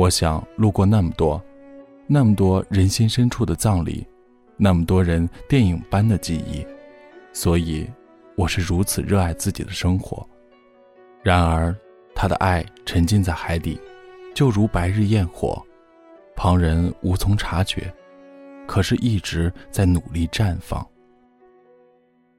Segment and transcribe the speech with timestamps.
[0.00, 1.38] 我想路过那么多，
[2.06, 4.06] 那么多人心深处的葬礼，
[4.56, 6.66] 那么多人电影般的记忆，
[7.34, 7.86] 所以
[8.34, 10.26] 我是如此热爱自己的生活。
[11.22, 11.76] 然而，
[12.14, 13.78] 他的爱沉浸在海底，
[14.34, 15.62] 就如白日焰火，
[16.34, 17.92] 旁人无从察觉，
[18.66, 20.82] 可是一直在努力绽放。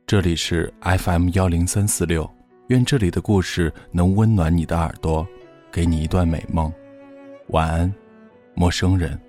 [0.08, 2.28] 这里是 FM 幺零三四六，
[2.70, 5.24] 愿这里的故事能温暖你的耳朵，
[5.72, 6.74] 给你一段美梦。
[7.52, 7.94] 晚安，
[8.54, 9.20] 陌生人。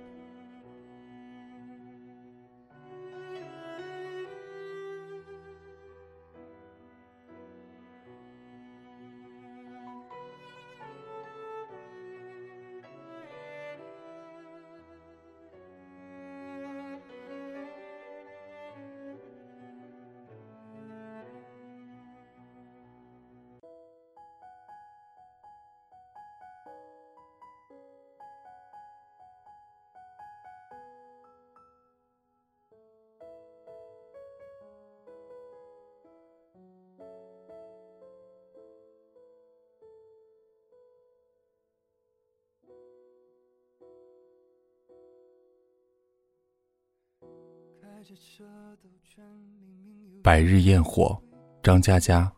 [50.22, 51.20] 百日焰火，
[51.62, 52.30] 张嘉佳。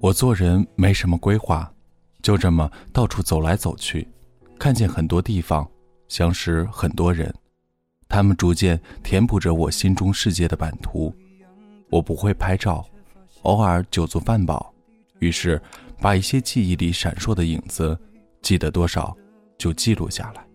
[0.00, 1.72] 我做人没什么规划，
[2.22, 4.06] 就这么到处走来走去，
[4.58, 5.68] 看见很多地方，
[6.08, 7.34] 相识很多人，
[8.08, 11.14] 他们逐渐填补着我心中世界的版图。
[11.90, 12.84] 我不会拍照，
[13.42, 14.72] 偶尔酒足饭饱，
[15.18, 15.60] 于是
[16.00, 17.98] 把一些记忆里闪烁的影子，
[18.42, 19.16] 记得多少
[19.58, 20.45] 就记录下来。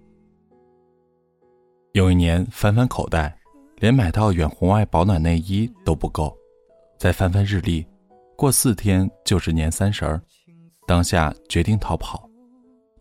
[1.93, 3.37] 有一年翻翻口袋，
[3.79, 6.33] 连买套远红外保暖内衣都不够。
[6.97, 7.85] 再翻翻日历，
[8.37, 10.21] 过四天就是年三十儿。
[10.87, 12.29] 当下决定逃跑，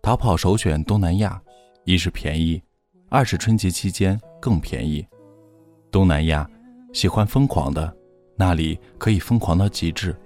[0.03, 1.41] 逃跑首选东南亚，
[1.85, 2.61] 一是便宜，
[3.09, 5.07] 二是春节期间更便宜。
[5.93, 6.49] 东南亚
[6.93, 7.97] 喜欢疯狂的，
[8.35, 10.17] 那里可以疯狂到极致。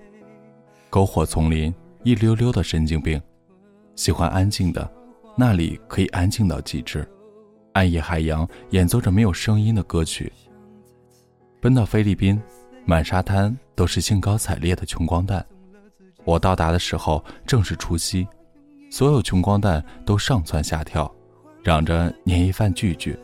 [0.90, 3.20] 篝火丛林，一溜溜的神经病。
[3.94, 4.90] 喜欢安静的，
[5.36, 7.06] 那里可以安静到极致。
[7.74, 10.32] 暗夜海洋演奏着没有声音的歌曲。
[11.60, 12.40] 奔到菲律宾，
[12.84, 15.44] 满沙滩都是兴高采烈的穷光蛋。
[16.24, 18.26] 我到达的时候正是除夕，
[18.90, 21.12] 所有穷光蛋都上蹿下跳，
[21.62, 23.18] 嚷着年夜饭聚聚。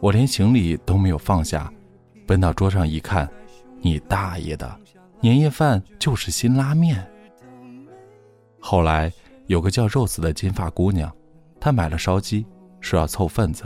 [0.00, 1.72] 我连行李都没有放下，
[2.26, 3.28] 奔到桌上一看，
[3.80, 4.80] 你大爷的，
[5.20, 7.06] 年夜饭就是新拉面。
[8.58, 9.12] 后来
[9.46, 11.14] 有个叫 Rose 的金发姑娘，
[11.60, 12.44] 她买了烧鸡。
[12.84, 13.64] 说要凑份子，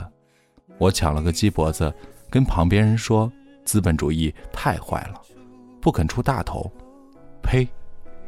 [0.77, 1.93] 我抢了个鸡脖子，
[2.29, 3.29] 跟旁边人说
[3.65, 5.21] ：“资本主义太坏了，
[5.81, 6.71] 不肯出大头。”
[7.43, 7.67] 呸！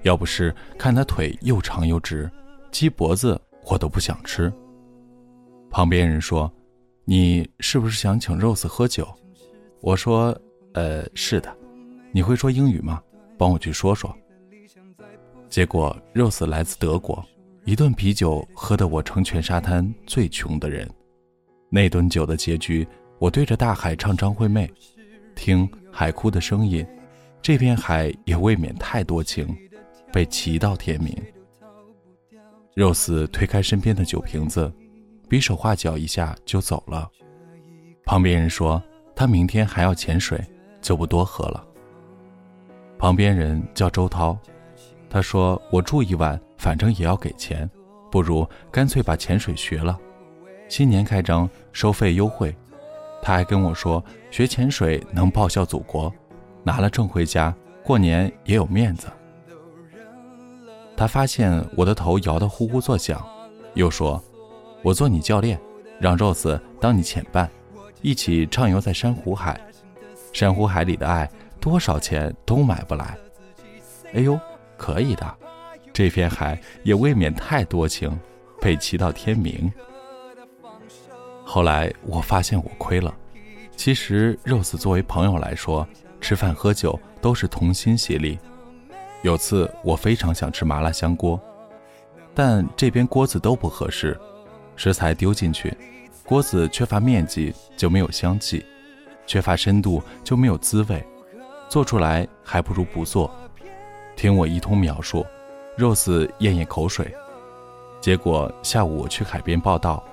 [0.02, 2.30] 要不是看他腿又长又直，
[2.72, 4.52] 鸡脖子我都不想吃。
[5.70, 6.52] 旁边人说
[7.06, 9.08] ：“你是不是想请 Rose 喝酒？”
[9.80, 10.38] 我说
[10.74, 11.56] ：“呃，是的。”
[12.12, 13.02] 你会说英语吗？
[13.38, 14.14] 帮我去说说。
[15.48, 17.24] 结果 Rose 来自德国。
[17.64, 20.90] 一顿啤酒喝得我成全沙滩最穷的人，
[21.70, 22.88] 那顿酒的结局，
[23.20, 24.70] 我对着大海唱张惠妹，
[25.36, 26.86] 听海哭的声音，
[27.40, 29.56] 这片海也未免太多情，
[30.12, 31.16] 被骑到天明。
[32.74, 34.72] 肉丝推开身边的酒瓶子，
[35.30, 37.08] 比手画脚一下就走了。
[38.06, 38.82] 旁边人说
[39.16, 40.44] 他明天还要潜水，
[40.82, 41.64] 就不多喝了。
[42.98, 44.36] 旁边人叫周涛。
[45.10, 47.68] 他说：“我住一晚，反正也要给钱，
[48.12, 49.98] 不如干脆把潜水学了。
[50.70, 52.56] 新年开张，收费优惠。
[53.20, 56.14] 他还跟我说，学潜水能报效祖国，
[56.62, 57.52] 拿了证回家
[57.84, 59.08] 过年也有面子。”
[60.96, 63.26] 他发现我的头摇得呼呼作响，
[63.74, 64.24] 又说
[64.86, 65.60] ：“我做你教练，
[66.00, 67.50] 让 Rose 当你潜伴，
[68.04, 69.60] 一起畅游在珊瑚海。
[70.32, 71.28] 珊瑚海里的爱，
[71.60, 73.18] 多少钱都买不来。”
[74.14, 74.40] 哎呦！
[74.78, 75.38] 可以的，
[75.94, 78.18] 这片海也未免太多情，
[78.60, 79.72] 被骑到天明。
[81.44, 83.14] 后来我发现我亏了，
[83.76, 85.88] 其实 Rose 作为朋友来说，
[86.22, 88.40] 吃饭喝酒都是同心协力。
[89.22, 91.40] 有次我非常想吃麻辣香锅，
[92.34, 94.20] 但这边锅子都不合适，
[94.76, 95.76] 食材丢进去，
[96.26, 98.66] 锅子缺乏面积就没有香气，
[99.28, 101.06] 缺乏深度就没有滋味，
[101.68, 103.30] 做出来还不如不做。
[104.16, 105.26] 听我一通描述
[105.82, 107.12] ，Rose 咽咽口水。
[108.00, 110.04] 结果下午我去海边报道，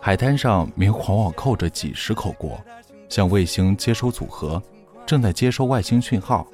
[0.00, 2.60] 海滩上明晃晃扣着几十口锅，
[3.08, 4.60] 像卫星接收组合，
[5.06, 6.44] 正在接收外星讯号。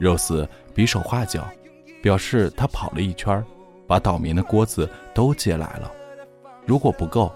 [0.00, 1.48] Rose 比手画脚，
[2.02, 3.44] 表示他跑了一圈，
[3.86, 5.92] 把岛民的锅子都借来了。
[6.66, 7.30] 如果不够，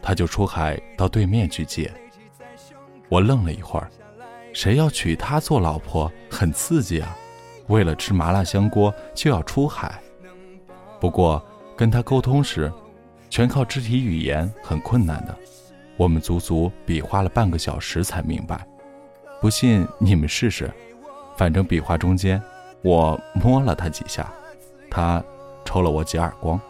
[0.00, 1.92] 他就出海到对面去借。
[3.08, 3.90] 我愣了一会儿，
[4.52, 7.16] 谁要娶她做老婆，很刺激啊！
[7.72, 9.98] 为了吃麻辣香锅就要出海。
[11.00, 11.42] 不过
[11.74, 12.70] 跟他沟通时，
[13.30, 15.34] 全靠肢体语言，很困难的。
[15.96, 18.66] 我们足足比划了半个小时才明白。
[19.40, 20.70] 不信你们试试，
[21.34, 22.40] 反正比划中间，
[22.82, 24.30] 我摸了他几下，
[24.90, 25.24] 他
[25.64, 26.60] 抽了我几耳光。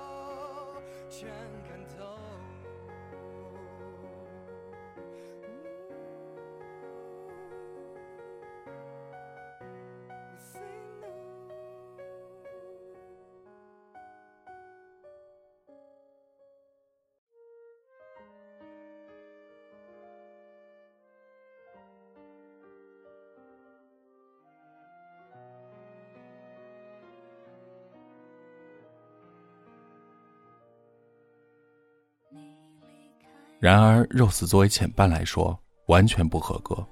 [33.63, 35.57] 然而，Rose 作为前伴来说
[35.87, 36.85] 完全不合格。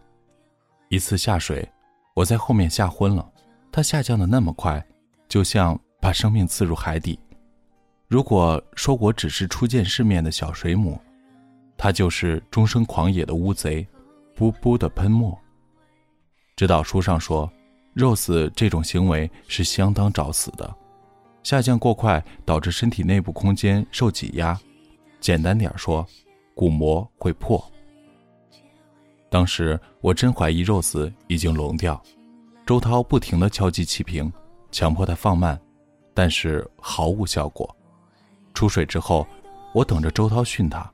[0.89, 1.69] 一次下水，
[2.15, 3.29] 我在后面吓昏了。
[3.73, 4.81] 他下降的那么快，
[5.27, 7.19] 就像把生命刺入海底。
[8.07, 10.97] 如果说我只是初见世面的小水母，
[11.77, 13.85] 他就是终生狂野的乌贼，
[14.39, 15.37] 噗噗的喷墨。
[16.55, 17.51] 指导书上说
[17.97, 20.73] ，Rose 这种行为是相当找死的，
[21.43, 24.57] 下降过快导致身体内部空间受挤压。
[25.19, 26.07] 简单点说。
[26.55, 27.63] 鼓膜会破。
[29.29, 32.03] 当时我真怀疑 Rose 已经聋掉，
[32.67, 34.33] 周涛不停地敲击气瓶，
[34.73, 35.61] 强迫他放慢，
[36.13, 37.75] 但是毫无效果。
[38.53, 39.27] 出水之后，
[39.73, 40.91] 我等着周涛训他。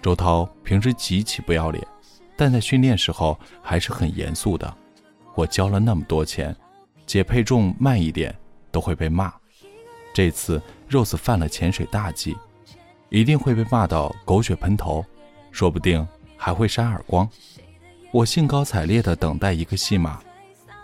[0.00, 1.86] 周涛平时极其不要脸，
[2.36, 4.72] 但在训练时候还是很严肃的。
[5.34, 6.56] 我交了那么多钱，
[7.06, 8.34] 解配重慢一点
[8.70, 9.32] 都会被骂。
[10.14, 12.36] 这次 Rose 犯了潜水大忌。
[13.10, 15.04] 一定会被骂到狗血喷头，
[15.50, 17.28] 说不定还会扇耳光。
[18.12, 20.20] 我兴高采烈地等待一个戏码：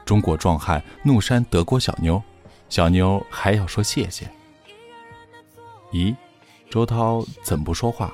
[0.05, 2.23] 中国壮汉怒扇德国小妞，
[2.69, 4.28] 小妞还要说谢谢。
[5.93, 6.14] 咦，
[6.69, 8.12] 周涛怎么不说话？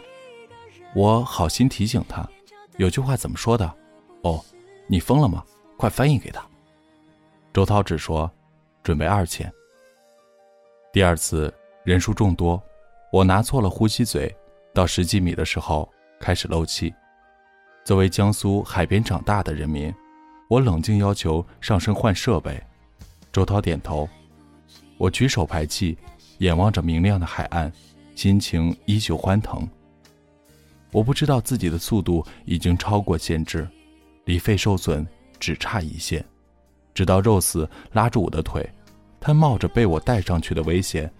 [0.94, 2.29] 我好心提醒他，
[2.76, 3.75] 有句话怎么说的？
[4.23, 4.43] 哦，
[4.87, 5.43] 你疯了吗？
[5.79, 6.44] 快翻译给他。
[7.53, 8.31] 周涛只说
[8.85, 9.50] ：“准备二千。”
[10.93, 12.62] 第二次人数众多。
[13.12, 14.35] 我拿错了呼吸嘴，
[14.73, 15.87] 到十几米的时候
[16.19, 16.91] 开始漏气。
[17.85, 19.94] 作为江苏海边长大的人民，
[20.49, 22.59] 我冷静要求上身换设备。
[23.31, 24.09] 周涛点头。
[24.97, 25.99] 我举手排气，
[26.38, 27.70] 眼望着明亮的海岸，
[28.14, 29.69] 心情依旧欢腾。
[30.91, 33.69] 我不知道自己的速度已经超过限制，
[34.25, 35.06] 离肺受损
[35.39, 36.25] 只差一线。
[36.94, 38.67] 直到肉丝拉住我的腿，
[39.20, 41.13] 他冒着被我带上去的危险，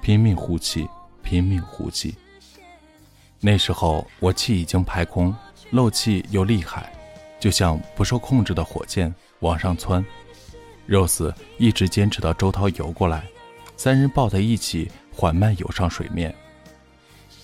[0.00, 0.86] 拼命呼气。
[1.22, 2.14] 拼命呼气。
[3.40, 5.34] 那时候我气已经排空，
[5.70, 6.92] 漏气又厉害，
[7.38, 10.04] 就像不受控制的火箭往上窜。
[10.88, 13.24] Rose 一直坚持到周涛游过来，
[13.76, 16.34] 三人抱在一起缓慢游上水面。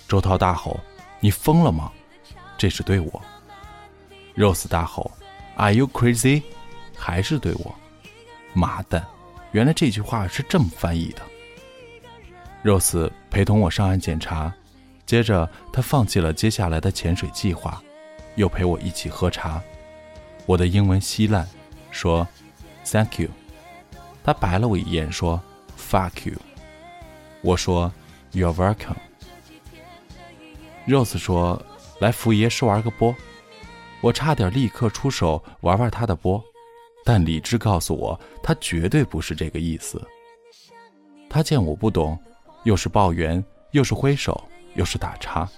[0.08, 0.80] 周涛大吼
[1.20, 1.92] ：“你疯了吗？”
[2.58, 3.22] 这是对我。
[4.36, 5.10] Rose 大吼
[5.56, 6.42] ：“Are you crazy？”
[6.96, 7.74] 还是对我。
[8.52, 9.06] 妈蛋，
[9.52, 11.22] 原来这句话是这么翻译的。
[12.66, 14.52] Rose 陪同我上岸检查，
[15.06, 17.80] 接着他放弃了接下来的潜水计划，
[18.34, 19.62] 又陪我一起喝茶。
[20.46, 21.48] 我的英文稀烂，
[21.92, 22.26] 说
[22.84, 23.28] “Thank you”。
[24.24, 25.40] 他白了我一眼，说
[25.78, 26.36] “Fuck you”。
[27.40, 27.92] 我说
[28.32, 28.96] “You're welcome”。
[30.88, 31.64] Rose 说
[32.00, 33.14] ：“来福爷是玩个波。”
[34.02, 36.42] 我差点立刻出手玩玩他的波，
[37.04, 40.04] 但理智告诉我，他绝对不是这个意思。
[41.30, 42.18] 他见我不懂。
[42.66, 44.42] 又是抱怨，又是挥手，
[44.74, 45.48] 又是打叉。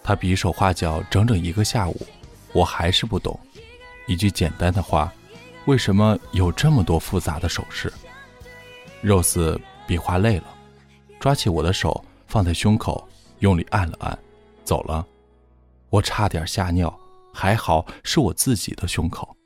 [0.00, 2.06] 他比手画脚整整一个下午，
[2.52, 3.36] 我还是不懂。
[4.06, 5.12] 一句简单的话，
[5.64, 7.92] 为什么有这么多复杂的手势？
[9.00, 10.44] 肉丝比划累了，
[11.18, 13.08] 抓起我的手放在胸口，
[13.40, 14.16] 用力按了按，
[14.62, 15.04] 走了。
[15.90, 16.96] 我差点吓尿，
[17.34, 19.36] 还好是我自己的胸口。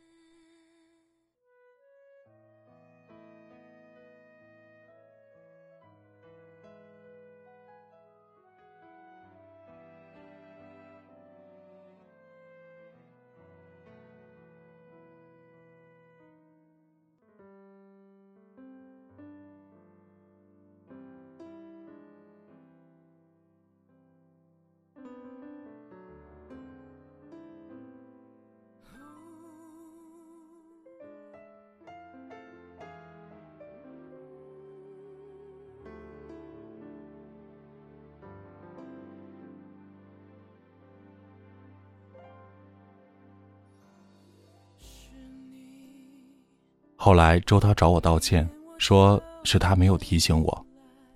[47.06, 50.66] 后来周涛找我道歉，说是他没有提醒我，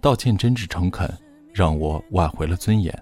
[0.00, 1.12] 道歉真挚诚恳，
[1.52, 2.96] 让我挽回了尊严。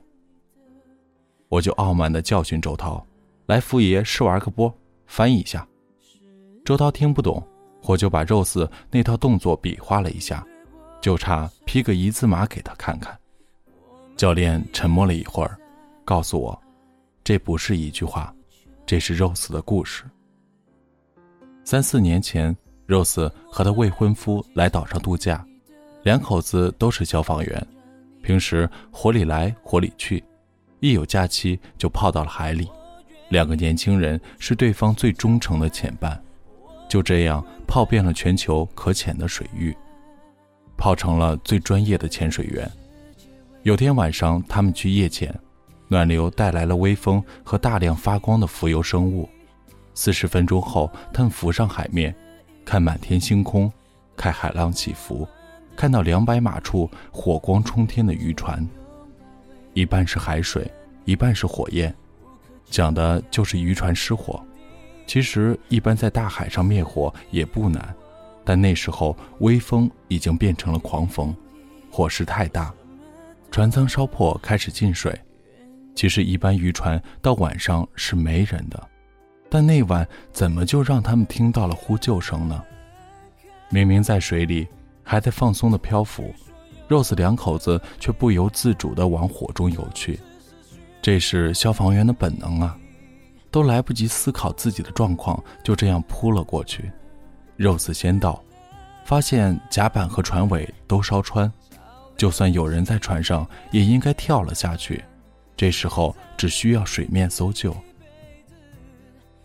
[1.50, 3.06] 我就傲慢地教训周涛
[3.44, 4.74] ：“来，福爷试玩个波，
[5.06, 5.68] 翻译一下。”
[6.64, 7.46] 周涛听不懂，
[7.82, 10.42] 我就把肉丝那套动作比划了一下，
[10.98, 13.14] 就差批个一字马给他看看。
[14.16, 15.60] 教练沉默了一会儿，
[16.06, 16.58] 告诉我
[17.22, 18.34] ：“这不是一句话，
[18.86, 20.04] 这是肉丝的故事。”
[21.64, 22.56] 三四年前
[22.88, 25.44] ，Rose 和她未婚夫来岛上度假，
[26.02, 27.66] 两口子都是消防员，
[28.22, 30.24] 平时火里来火里去，
[30.80, 32.68] 一有假期就泡到了海里。
[33.28, 36.18] 两个年轻人是对方最忠诚的潜伴，
[36.88, 39.76] 就这样泡遍了全球可潜的水域，
[40.78, 42.66] 泡成了最专业的潜水员。
[43.64, 45.34] 有天晚上，他们去夜潜，
[45.88, 49.28] 暖流带来了微风和大量发光的浮游生物。
[49.92, 52.14] 四十分钟后，他们浮上海面，
[52.68, 53.72] 看满天星空，
[54.14, 55.26] 看海浪起伏，
[55.74, 58.62] 看到两百码处火光冲天的渔船，
[59.72, 60.70] 一半是海水，
[61.06, 61.94] 一半是火焰，
[62.66, 64.44] 讲的就是渔船失火。
[65.06, 67.96] 其实，一般在大海上灭火也不难，
[68.44, 71.34] 但那时候微风已经变成了狂风，
[71.90, 72.70] 火势太大，
[73.50, 75.18] 船舱烧破，开始进水。
[75.94, 78.87] 其实，一般渔船到晚上是没人的。
[79.50, 82.62] 但那晚怎么就让他们听到了呼救声呢？
[83.70, 84.66] 明明在水里，
[85.02, 86.34] 还在放松的漂浮
[86.88, 90.18] ，Rose 两口子却不由自主地往火中游去。
[91.00, 92.76] 这是消防员的本能啊！
[93.50, 96.90] 都来不及思考自己的状况，就这样扑了过去。
[97.56, 98.42] Rose 先到，
[99.04, 101.50] 发现甲板和船尾都烧穿，
[102.16, 105.02] 就算有人在船上，也应该跳了下去。
[105.56, 107.74] 这时候只需要水面搜救。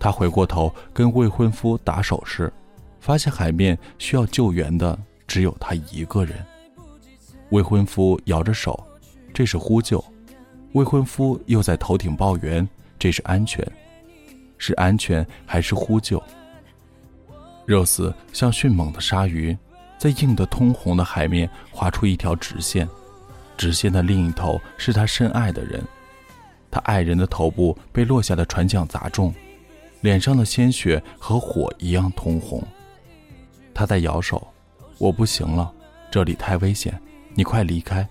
[0.04, 2.52] 他回过头跟未婚夫打手势，
[3.00, 6.46] 发现海面需要救援的只有他一个人。
[7.52, 8.86] 未婚夫摇着手，
[9.34, 10.04] 这是呼救；
[10.74, 12.68] 未婚夫又在头顶抱圆，
[13.00, 13.66] 这是安全。
[14.58, 16.22] 是安全还是呼救？
[17.66, 19.58] 肉丝像迅猛的鲨鱼，
[19.98, 22.86] 在映得通红的海面划出一条直线，
[23.56, 25.82] 直线的另一头是他深爱的人，
[26.70, 29.34] 他爱人的头部被落下的船桨砸中。
[30.04, 32.62] 脸上的鲜血和火一样通红，
[33.74, 34.46] 他在摇手，
[34.98, 35.74] 我不行了，
[36.12, 37.02] 这里太危险，
[37.34, 38.06] 你快离开，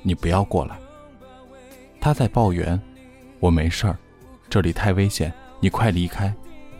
[0.00, 0.74] 你不要过来。
[2.00, 2.80] 他在抱怨，
[3.40, 3.98] 我没事儿，
[4.48, 6.34] 这里太危险，你快离开，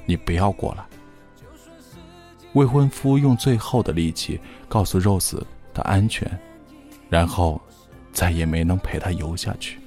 [0.07, 0.83] 你不要过来。
[2.55, 5.43] 未婚夫用最后的力气告诉 Rose
[5.75, 6.27] 的安全，
[7.11, 7.61] 然后
[8.15, 9.79] 再也没能陪他游下去。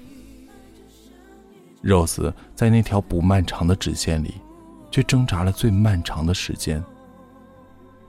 [1.82, 4.36] Rose 在那条不漫长的直线里。
[4.90, 6.84] 却挣扎了最漫长的时间。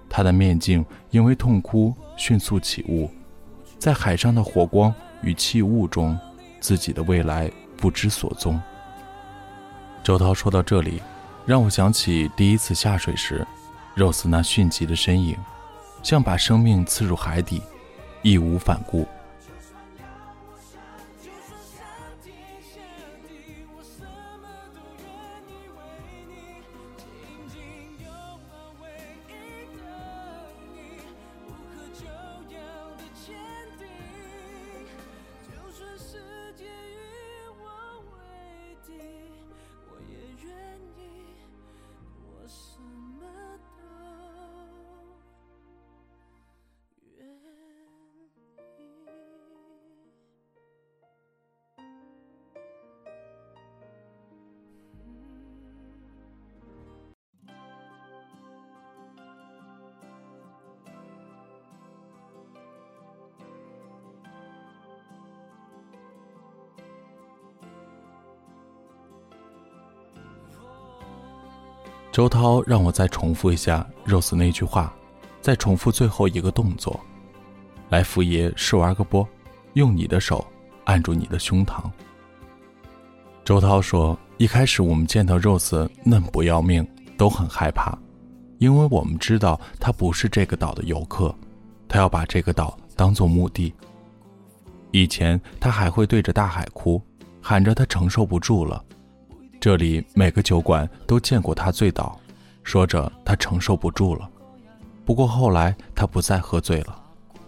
[0.08, 3.10] 他的面镜因为痛哭迅速起雾，
[3.78, 4.92] 在海上的火光
[5.22, 6.18] 与气雾中，
[6.60, 8.60] 自己的未来不知所踪。
[10.02, 11.02] 周涛说到这里，
[11.44, 13.46] 让我想起第一次下水时，
[13.94, 15.36] 肉丝那迅疾的身影，
[16.02, 17.60] 像把生命刺入海底，
[18.22, 19.06] 义无反顾。
[72.18, 74.92] 周涛让我再重复一下 Rose 那句话，
[75.40, 76.98] 再重复最后一个动作。
[77.90, 79.24] 来，福爷试玩个波，
[79.74, 80.44] 用你的手
[80.82, 81.84] 按住你的胸膛。
[83.44, 86.84] 周涛说：“一开始我们见到 Rose 嫩不要命，
[87.16, 87.96] 都很害怕，
[88.58, 91.32] 因为我们知道他不是这个岛的游客，
[91.86, 93.72] 他要把这个岛当做墓地。
[94.90, 97.00] 以前他还会对着大海哭，
[97.40, 98.84] 喊着他承受不住了。”
[99.60, 102.18] 这里每个酒馆都见过他醉倒，
[102.62, 104.28] 说着他承受不住了。
[105.04, 107.02] 不过后来他不再喝醉了，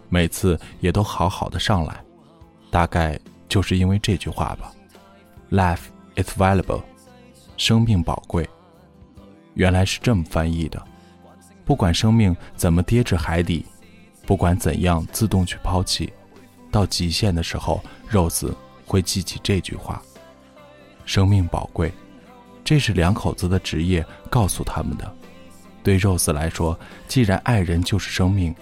[0.09, 2.03] 每次也都好好的上来。
[2.69, 4.73] 大概就是因为这句话吧
[5.51, 5.83] ，“Life
[6.15, 6.81] is valuable”，
[7.55, 8.49] 生命宝贵。
[9.53, 10.81] 原来是这么翻译的。
[11.63, 13.65] 不管生命怎么跌至海底，
[14.25, 16.11] 不管怎样自动去抛弃，
[16.69, 18.53] 到极限的时候，Rose
[18.85, 20.01] 会记起这句话：
[21.05, 21.93] 生命宝贵。
[22.63, 25.15] 这是两口子的职业告诉他们的。
[25.83, 28.53] 对 Rose 来说，既然爱人就是生命，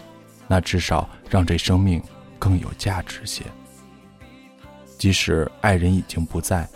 [0.48, 2.02] 那至少让这生命
[2.40, 3.44] 更有价值些。
[4.98, 6.68] 即使爱人已经不在，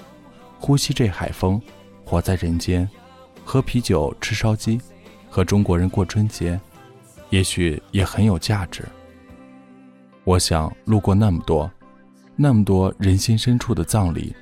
[0.59, 1.61] 呼吸这海风，
[2.05, 2.89] 活在人间，
[3.43, 4.79] 喝啤酒吃烧鸡，
[5.29, 6.59] 和中国人过春节，
[7.29, 8.83] 也许也很有价值。
[10.23, 11.69] 我想路过那么多，
[12.35, 14.35] 那么多人心深处的葬礼，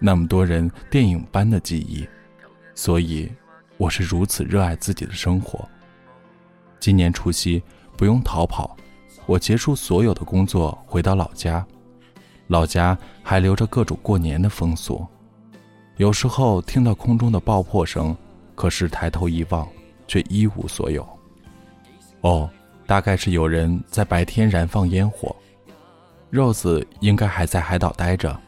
[0.00, 2.06] 那么多人电影般的记忆，
[2.76, 3.28] 所以
[3.78, 5.66] 我是如此热爱自己的生活。
[6.78, 7.60] 今年除夕
[7.96, 8.76] 不用逃跑，
[9.24, 11.66] 我结束所有的工作，回到老家。
[12.48, 15.04] 老家还留着各种过年的风俗，
[15.96, 18.14] 有时候听到空中的爆破声，
[18.54, 19.66] 可是抬头一望，
[20.06, 21.04] 却一无所有。
[22.20, 22.48] 哦，
[22.86, 25.34] 大概是有人在白天燃放烟火。
[26.30, 28.38] Rose 应该还在海岛待着，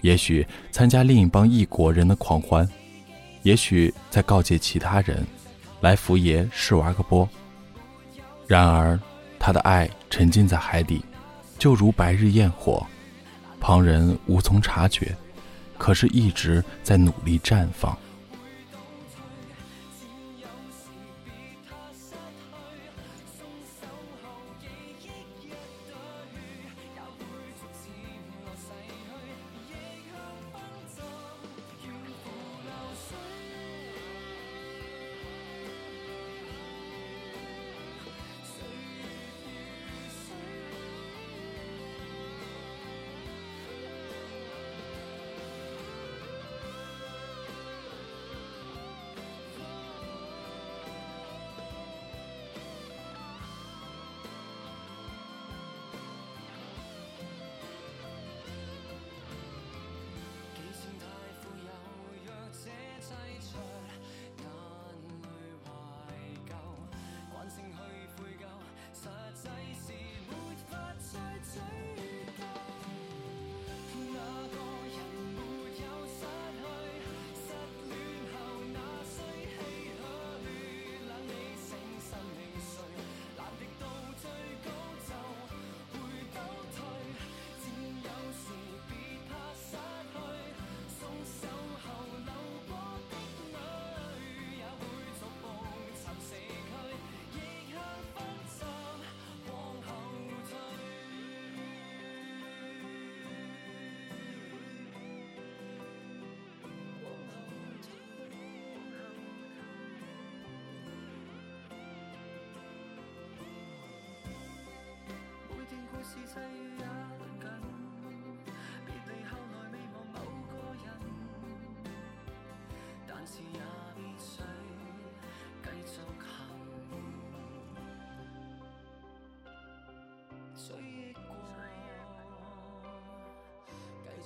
[0.00, 2.68] 也许参加另一帮异国人的狂欢，
[3.46, 5.24] 也许在告诫其他人，
[5.80, 7.28] 来福爷试玩个波。
[8.44, 8.98] 然而，
[9.38, 11.04] 他的爱沉浸在海底，
[11.56, 12.84] 就如白日焰火。
[13.60, 15.16] 旁人无从察觉，
[15.78, 17.96] 可是一直在努力绽放。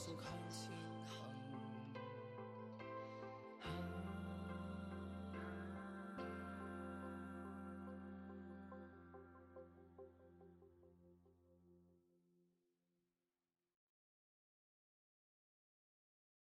[0.05, 0.80] 追忆过，继续向前。